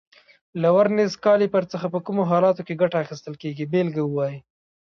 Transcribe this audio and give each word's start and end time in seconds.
له 0.61 0.69
ورنیز 0.77 1.11
کالیپر 1.25 1.63
څخه 1.73 1.87
په 1.93 1.99
کومو 2.05 2.23
حالاتو 2.31 2.61
کې 2.67 2.79
ګټه 2.81 2.97
اخیستل 3.03 3.33
کېږي 3.41 3.65
بېلګه 3.71 4.01
ووایئ. 4.05 4.37